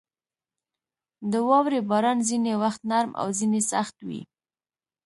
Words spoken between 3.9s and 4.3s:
وي.